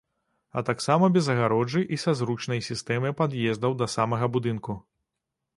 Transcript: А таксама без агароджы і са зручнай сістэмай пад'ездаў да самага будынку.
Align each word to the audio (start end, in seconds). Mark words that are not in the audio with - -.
А 0.55 0.61
таксама 0.69 1.09
без 1.17 1.25
агароджы 1.33 1.83
і 1.97 2.01
са 2.05 2.15
зручнай 2.21 2.65
сістэмай 2.71 3.15
пад'ездаў 3.23 3.79
да 3.83 3.91
самага 3.97 4.25
будынку. 4.39 4.81